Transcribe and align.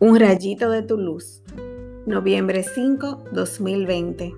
Un 0.00 0.16
rayito 0.16 0.70
de 0.70 0.82
tu 0.82 0.96
luz. 0.96 1.42
Noviembre 2.06 2.62
5, 2.62 3.24
2020. 3.32 4.32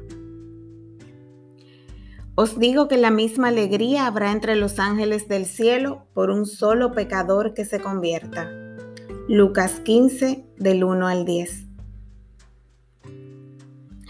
Os 2.34 2.58
digo 2.58 2.88
que 2.88 2.96
la 2.96 3.10
misma 3.10 3.48
alegría 3.48 4.06
habrá 4.06 4.32
entre 4.32 4.56
los 4.56 4.78
ángeles 4.78 5.28
del 5.28 5.44
cielo 5.44 6.06
por 6.14 6.30
un 6.30 6.46
solo 6.46 6.92
pecador 6.92 7.52
que 7.52 7.66
se 7.66 7.78
convierta. 7.78 8.50
Lucas 9.28 9.80
15, 9.80 10.46
del 10.56 10.82
1 10.82 11.06
al 11.06 11.26
10. 11.26 11.66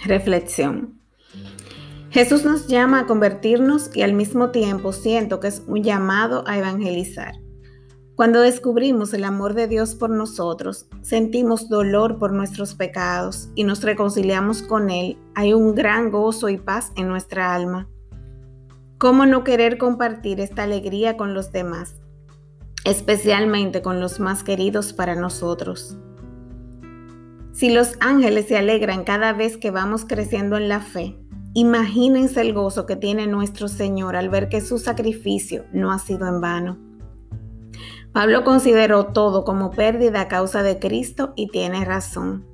Reflexión. 0.05 1.01
Jesús 2.11 2.45
nos 2.45 2.69
llama 2.69 3.01
a 3.01 3.07
convertirnos 3.07 3.91
y 3.93 4.03
al 4.03 4.13
mismo 4.13 4.51
tiempo 4.51 4.93
siento 4.93 5.41
que 5.41 5.49
es 5.49 5.65
un 5.67 5.83
llamado 5.83 6.45
a 6.47 6.59
evangelizar. 6.59 7.35
Cuando 8.17 8.41
descubrimos 8.41 9.15
el 9.15 9.25
amor 9.25 9.55
de 9.55 9.67
Dios 9.67 9.95
por 9.95 10.11
nosotros, 10.11 10.87
sentimos 11.01 11.69
dolor 11.69 12.19
por 12.19 12.33
nuestros 12.33 12.75
pecados 12.75 13.49
y 13.55 13.65
nos 13.65 13.83
reconciliamos 13.83 14.63
con 14.63 14.91
Él, 14.91 15.17
hay 15.35 15.55
un 15.55 15.75
gran 15.75 16.11
gozo 16.11 16.49
y 16.49 16.59
paz 16.59 16.93
en 16.97 17.09
nuestra 17.09 17.55
alma. 17.55 17.89
¿Cómo 18.99 19.25
no 19.25 19.45
querer 19.45 19.79
compartir 19.79 20.41
esta 20.41 20.65
alegría 20.65 21.17
con 21.17 21.33
los 21.33 21.53
demás, 21.53 21.95
especialmente 22.85 23.81
con 23.81 23.99
los 23.99 24.21
más 24.21 24.43
queridos 24.43 24.93
para 24.93 25.15
nosotros? 25.15 25.97
Si 27.53 27.71
los 27.71 27.95
ángeles 28.01 28.49
se 28.49 28.59
alegran 28.59 29.05
cada 29.05 29.33
vez 29.33 29.57
que 29.57 29.71
vamos 29.71 30.05
creciendo 30.05 30.59
en 30.59 30.69
la 30.69 30.81
fe, 30.81 31.19
imagínense 31.55 32.43
el 32.43 32.53
gozo 32.53 32.85
que 32.85 32.97
tiene 32.97 33.27
nuestro 33.27 33.69
Señor 33.69 34.17
al 34.17 34.29
ver 34.29 34.51
que 34.51 34.61
su 34.61 34.79
sacrificio 34.79 35.65
no 35.73 35.93
ha 35.93 35.99
sido 35.99 36.27
en 36.29 36.41
vano. 36.43 36.90
Pablo 38.13 38.43
consideró 38.43 39.07
todo 39.07 39.45
como 39.45 39.71
pérdida 39.71 40.23
a 40.23 40.29
causa 40.29 40.65
de 40.65 40.81
Cristo 40.81 41.33
y 41.37 41.47
tiene 41.49 41.85
razón. 41.85 42.45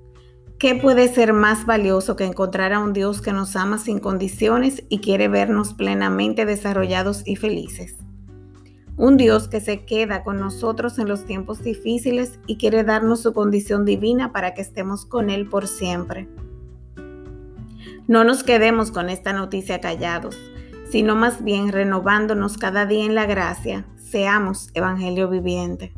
¿Qué 0.58 0.74
puede 0.74 1.08
ser 1.08 1.32
más 1.32 1.64
valioso 1.64 2.14
que 2.14 2.24
encontrar 2.24 2.74
a 2.74 2.78
un 2.80 2.92
Dios 2.92 3.22
que 3.22 3.32
nos 3.32 3.56
ama 3.56 3.78
sin 3.78 3.98
condiciones 3.98 4.84
y 4.90 5.00
quiere 5.00 5.28
vernos 5.28 5.72
plenamente 5.72 6.44
desarrollados 6.44 7.22
y 7.26 7.36
felices? 7.36 7.96
Un 8.98 9.16
Dios 9.16 9.48
que 9.48 9.60
se 9.60 9.84
queda 9.84 10.24
con 10.24 10.40
nosotros 10.40 10.98
en 10.98 11.08
los 11.08 11.24
tiempos 11.24 11.62
difíciles 11.62 12.38
y 12.46 12.56
quiere 12.56 12.84
darnos 12.84 13.20
su 13.20 13.32
condición 13.32 13.84
divina 13.84 14.32
para 14.32 14.52
que 14.52 14.62
estemos 14.62 15.06
con 15.06 15.30
Él 15.30 15.48
por 15.48 15.66
siempre. 15.66 16.28
No 18.08 18.24
nos 18.24 18.42
quedemos 18.42 18.90
con 18.90 19.08
esta 19.08 19.32
noticia 19.32 19.80
callados, 19.80 20.38
sino 20.90 21.16
más 21.16 21.42
bien 21.44 21.72
renovándonos 21.72 22.56
cada 22.56 22.86
día 22.86 23.04
en 23.04 23.14
la 23.14 23.26
gracia, 23.26 23.84
Seamos 24.10 24.68
Evangelio 24.74 25.28
viviente. 25.28 25.92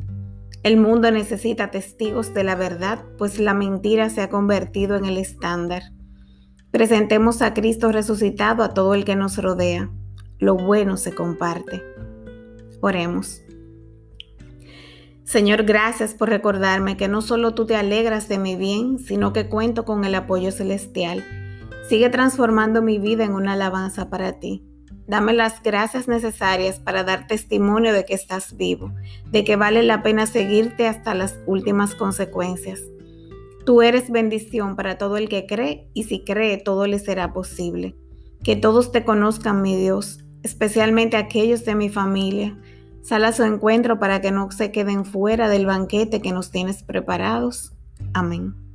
El 0.63 0.77
mundo 0.77 1.11
necesita 1.11 1.69
testigos 1.69 2.33
de 2.33 2.43
la 2.43 2.55
verdad, 2.55 3.05
pues 3.19 3.37
la 3.37 3.53
mentira 3.53 4.09
se 4.09 4.21
ha 4.21 4.29
convertido 4.29 4.95
en 4.95 5.05
el 5.05 5.19
estándar. 5.19 5.83
Presentemos 6.71 7.43
a 7.43 7.53
Cristo 7.53 7.91
resucitado 7.91 8.63
a 8.63 8.73
todo 8.73 8.95
el 8.95 9.05
que 9.05 9.15
nos 9.15 9.37
rodea. 9.37 9.91
Lo 10.39 10.55
bueno 10.55 10.97
se 10.97 11.13
comparte. 11.13 11.83
Oremos. 12.81 13.43
Señor, 15.23 15.61
gracias 15.63 16.15
por 16.15 16.29
recordarme 16.29 16.97
que 16.97 17.07
no 17.07 17.21
solo 17.21 17.53
tú 17.53 17.67
te 17.67 17.75
alegras 17.75 18.27
de 18.27 18.39
mi 18.39 18.55
bien, 18.55 18.97
sino 18.97 19.33
que 19.33 19.49
cuento 19.49 19.85
con 19.85 20.03
el 20.03 20.15
apoyo 20.15 20.51
celestial. 20.51 21.23
Sigue 21.87 22.09
transformando 22.09 22.81
mi 22.81 22.97
vida 22.97 23.23
en 23.23 23.33
una 23.33 23.53
alabanza 23.53 24.09
para 24.09 24.39
ti. 24.39 24.68
Dame 25.09 25.33
las 25.33 25.63
gracias 25.63 26.07
necesarias 26.07 26.77
para 26.77 27.03
dar 27.03 27.25
testimonio 27.25 27.93
de 27.93 28.05
que 28.05 28.13
estás 28.13 28.55
vivo, 28.55 28.93
de 29.31 29.43
que 29.43 29.55
vale 29.55 29.81
la 29.81 30.03
pena 30.03 30.27
seguirte 30.27 30.85
hasta 30.85 31.15
las 31.15 31.39
últimas 31.47 31.95
consecuencias. 31.95 32.79
Tú 33.65 33.81
eres 33.81 34.11
bendición 34.11 34.75
para 34.75 34.99
todo 34.99 35.17
el 35.17 35.27
que 35.27 35.47
cree 35.47 35.89
y 35.95 36.03
si 36.03 36.23
cree 36.23 36.57
todo 36.57 36.85
le 36.85 36.99
será 36.99 37.33
posible. 37.33 37.95
Que 38.43 38.55
todos 38.55 38.91
te 38.91 39.03
conozcan, 39.03 39.63
mi 39.63 39.75
Dios, 39.75 40.23
especialmente 40.43 41.17
aquellos 41.17 41.65
de 41.65 41.73
mi 41.73 41.89
familia. 41.89 42.55
Sal 43.01 43.25
a 43.25 43.31
su 43.31 43.41
encuentro 43.41 43.97
para 43.97 44.21
que 44.21 44.29
no 44.29 44.51
se 44.51 44.71
queden 44.71 45.05
fuera 45.05 45.49
del 45.49 45.65
banquete 45.65 46.21
que 46.21 46.33
nos 46.33 46.51
tienes 46.51 46.83
preparados. 46.83 47.73
Amén. 48.13 48.68